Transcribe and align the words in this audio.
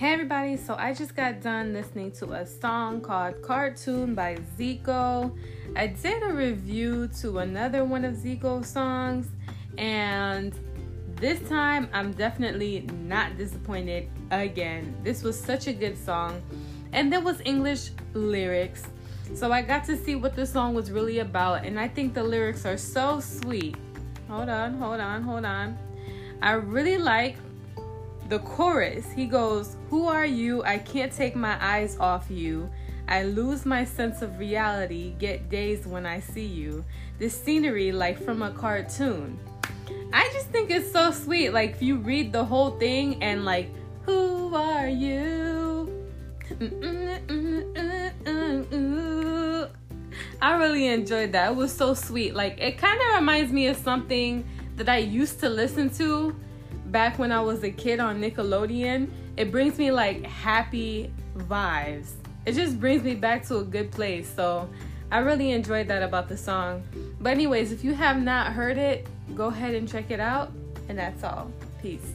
so 0.00 0.76
I 0.78 0.94
just 0.94 1.14
got 1.14 1.42
done 1.42 1.74
listening 1.74 2.10
to 2.12 2.32
a 2.32 2.46
song 2.46 3.02
called 3.02 3.42
Cartoon 3.42 4.14
by 4.14 4.38
Zico. 4.58 5.36
I 5.76 5.88
did 5.88 6.22
a 6.22 6.32
review 6.32 7.08
to 7.20 7.40
another 7.40 7.84
one 7.84 8.06
of 8.06 8.14
Zico's 8.14 8.66
songs, 8.66 9.28
and 9.76 10.54
this 11.16 11.46
time 11.50 11.90
I'm 11.92 12.12
definitely 12.12 12.88
not 13.06 13.36
disappointed 13.36 14.08
again. 14.30 14.94
This 15.04 15.22
was 15.22 15.38
such 15.38 15.66
a 15.66 15.72
good 15.74 15.98
song, 15.98 16.40
and 16.94 17.12
there 17.12 17.20
was 17.20 17.42
English 17.44 17.90
lyrics. 18.14 18.86
So 19.34 19.52
I 19.52 19.60
got 19.60 19.84
to 19.84 19.98
see 19.98 20.14
what 20.14 20.34
the 20.34 20.46
song 20.46 20.72
was 20.72 20.90
really 20.90 21.18
about, 21.18 21.66
and 21.66 21.78
I 21.78 21.88
think 21.88 22.14
the 22.14 22.24
lyrics 22.24 22.64
are 22.64 22.78
so 22.78 23.20
sweet. 23.20 23.76
Hold 24.30 24.48
on, 24.48 24.78
hold 24.78 24.98
on, 24.98 25.22
hold 25.22 25.44
on. 25.44 25.76
I 26.40 26.52
really 26.52 26.96
like 26.96 27.36
the 28.30 28.38
chorus, 28.38 29.10
he 29.12 29.26
goes, 29.26 29.76
Who 29.90 30.06
are 30.06 30.24
you? 30.24 30.62
I 30.62 30.78
can't 30.78 31.12
take 31.12 31.34
my 31.34 31.58
eyes 31.60 31.98
off 31.98 32.30
you. 32.30 32.70
I 33.08 33.24
lose 33.24 33.66
my 33.66 33.84
sense 33.84 34.22
of 34.22 34.38
reality, 34.38 35.14
get 35.18 35.50
dazed 35.50 35.84
when 35.84 36.06
I 36.06 36.20
see 36.20 36.46
you. 36.46 36.84
This 37.18 37.34
scenery, 37.38 37.90
like 37.90 38.22
from 38.22 38.42
a 38.42 38.52
cartoon. 38.52 39.36
I 40.12 40.30
just 40.32 40.46
think 40.46 40.70
it's 40.70 40.92
so 40.92 41.10
sweet. 41.10 41.50
Like, 41.50 41.72
if 41.72 41.82
you 41.82 41.96
read 41.96 42.32
the 42.32 42.44
whole 42.44 42.78
thing 42.78 43.20
and, 43.20 43.44
like, 43.44 43.68
Who 44.06 44.54
are 44.54 44.88
you? 44.88 45.90
I 50.42 50.56
really 50.56 50.86
enjoyed 50.86 51.32
that. 51.32 51.50
It 51.50 51.56
was 51.56 51.72
so 51.72 51.94
sweet. 51.94 52.34
Like, 52.34 52.60
it 52.60 52.78
kind 52.78 53.00
of 53.08 53.16
reminds 53.16 53.52
me 53.52 53.66
of 53.66 53.76
something 53.76 54.44
that 54.76 54.88
I 54.88 54.98
used 54.98 55.40
to 55.40 55.48
listen 55.48 55.90
to 55.94 56.34
back 56.90 57.18
when 57.18 57.32
I 57.32 57.40
was 57.40 57.62
a 57.62 57.70
kid 57.70 58.00
on 58.00 58.20
Nickelodeon, 58.20 59.10
it 59.36 59.50
brings 59.50 59.78
me 59.78 59.90
like 59.90 60.24
happy 60.26 61.12
vibes. 61.36 62.12
It 62.46 62.52
just 62.52 62.80
brings 62.80 63.02
me 63.02 63.14
back 63.14 63.46
to 63.48 63.58
a 63.58 63.64
good 63.64 63.90
place. 63.90 64.32
So 64.34 64.68
I 65.12 65.18
really 65.18 65.50
enjoyed 65.50 65.88
that 65.88 66.02
about 66.02 66.28
the 66.28 66.36
song. 66.36 66.82
But, 67.20 67.30
anyways, 67.30 67.72
if 67.72 67.84
you 67.84 67.94
have 67.94 68.22
not 68.22 68.52
heard 68.52 68.78
it, 68.78 69.06
go 69.34 69.46
ahead 69.46 69.74
and 69.74 69.88
check 69.88 70.10
it 70.10 70.20
out. 70.20 70.52
And 70.88 70.98
that's 70.98 71.22
all. 71.24 71.50
Peace. 71.82 72.14